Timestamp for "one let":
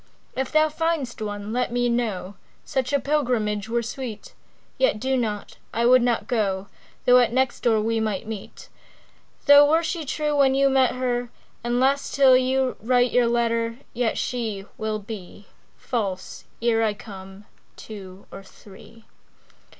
1.21-1.71